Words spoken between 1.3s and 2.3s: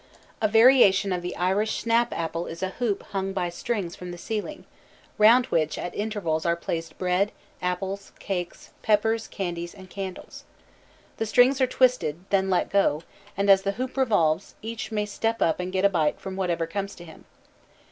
Irish snap